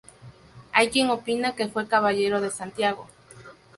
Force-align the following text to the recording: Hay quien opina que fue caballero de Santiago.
Hay 0.73 0.89
quien 0.89 1.11
opina 1.11 1.53
que 1.53 1.67
fue 1.67 1.87
caballero 1.87 2.41
de 2.41 2.49
Santiago. 2.49 3.05